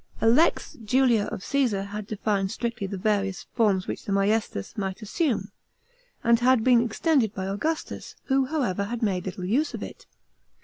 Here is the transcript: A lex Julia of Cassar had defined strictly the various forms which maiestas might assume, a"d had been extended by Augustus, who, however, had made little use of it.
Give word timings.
A 0.19 0.27
lex 0.27 0.73
Julia 0.83 1.25
of 1.25 1.43
Cassar 1.47 1.83
had 1.89 2.07
defined 2.07 2.49
strictly 2.49 2.87
the 2.87 2.97
various 2.97 3.43
forms 3.53 3.85
which 3.85 4.07
maiestas 4.07 4.75
might 4.75 5.03
assume, 5.03 5.51
a"d 6.23 6.41
had 6.43 6.63
been 6.63 6.81
extended 6.83 7.35
by 7.35 7.45
Augustus, 7.45 8.15
who, 8.23 8.45
however, 8.47 8.85
had 8.85 9.03
made 9.03 9.27
little 9.27 9.45
use 9.45 9.75
of 9.75 9.83
it. 9.83 10.07